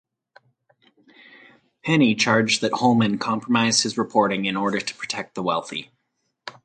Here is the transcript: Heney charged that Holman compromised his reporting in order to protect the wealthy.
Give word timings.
Heney 1.85 2.17
charged 2.19 2.61
that 2.61 2.73
Holman 2.73 3.19
compromised 3.19 3.83
his 3.83 3.99
reporting 3.99 4.45
in 4.45 4.57
order 4.57 4.79
to 4.81 4.95
protect 4.95 5.35
the 5.35 5.43
wealthy. 5.43 5.91